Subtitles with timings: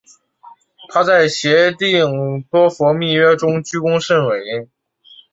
[0.89, 4.67] 她在协定多佛密约中居功甚伟。